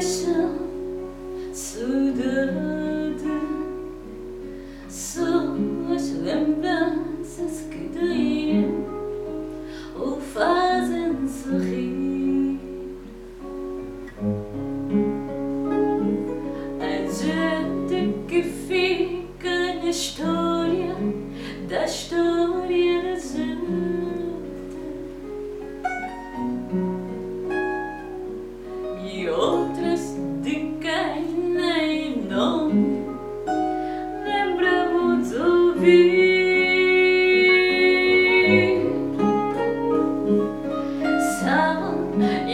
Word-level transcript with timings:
yaşam 0.00 0.50
sudadı 1.54 3.40
Savaşım 4.88 6.62
bensiz 6.62 7.62
gideyim. 7.70 8.86
O 10.00 10.18
fazen 10.34 11.16
A 16.80 17.12
gente 17.22 18.14
que 18.28 18.42
fica 18.42 19.74
na 19.82 19.90
história 19.90 20.96
das 21.70 22.09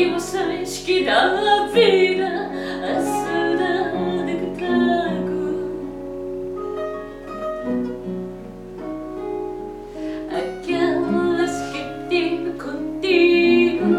e 0.00 0.10
vocês 0.12 0.78
que 0.78 1.04
dá 1.04 1.24
a 1.24 1.66
vida 1.66 2.50
a 2.82 3.00
saudade 3.02 4.34
que 4.36 4.46
trago. 4.56 5.44
Aquelas 10.30 11.54
que 11.70 11.82
tive 12.08 12.50
contigo 12.52 13.90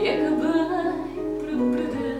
e 0.00 0.08
acabei 0.10 0.94
por 1.40 1.58
perder. 1.74 2.18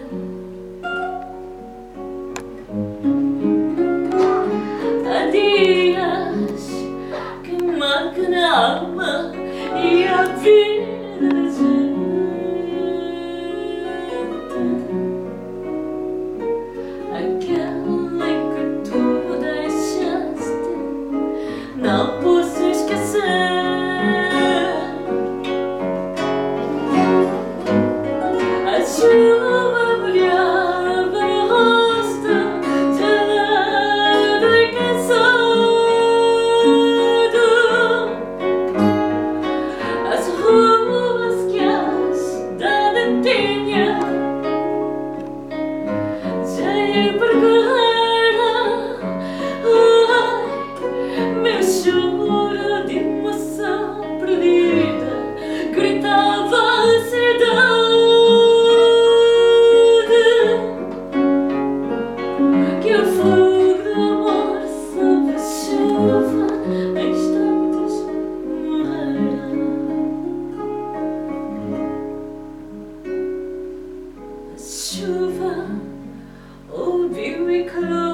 close. 77.69 78.08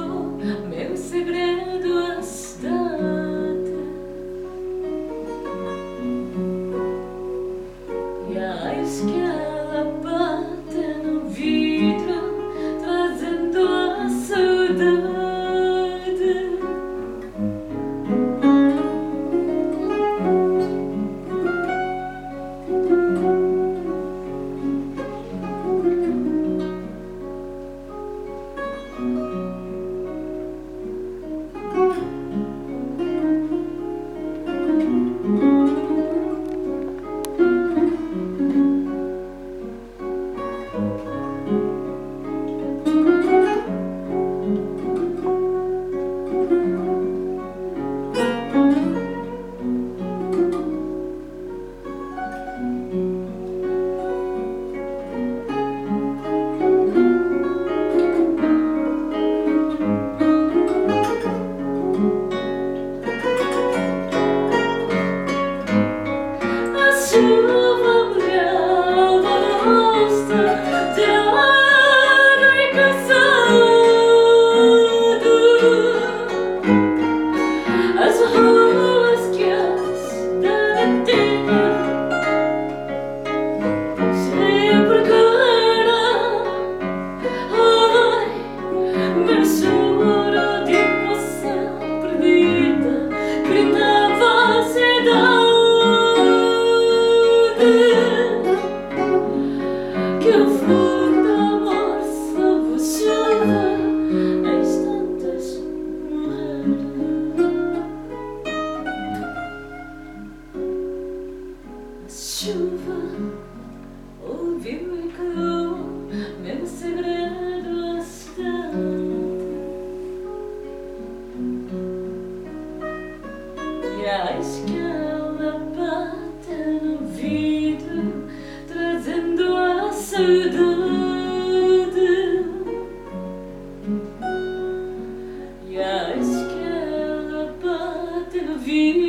see 138.76 139.05